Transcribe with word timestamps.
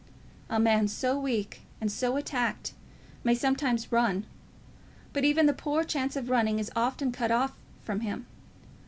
A 0.49 0.59
man 0.59 0.87
so 0.87 1.19
weak 1.19 1.61
and 1.79 1.91
so 1.91 2.17
attacked 2.17 2.73
may 3.23 3.35
sometimes 3.35 3.91
run; 3.91 4.25
but 5.13 5.23
even 5.23 5.45
the 5.45 5.53
poor 5.53 5.83
chance 5.83 6.15
of 6.15 6.31
running 6.31 6.57
is 6.57 6.71
often 6.75 7.11
cut 7.11 7.29
off 7.29 7.55
from 7.83 7.99
him. 7.99 8.25